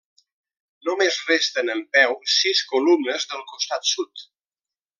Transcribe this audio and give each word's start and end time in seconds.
Només 0.89 1.17
resten 1.31 1.69
en 1.73 1.83
peu 1.97 2.15
sis 2.37 2.63
columnes 2.73 3.29
del 3.35 3.45
costat 3.53 3.87
sud. 3.95 4.27